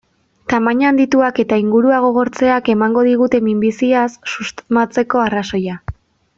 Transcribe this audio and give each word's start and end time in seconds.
Tamaina 0.51 0.87
handituak 0.91 1.41
eta 1.43 1.59
ingurua 1.63 1.99
gogortzeak 2.07 2.73
emango 2.75 3.05
digute 3.11 3.43
minbiziaz 3.51 4.09
susmatzeko 4.35 5.25
arrazoia. 5.29 5.81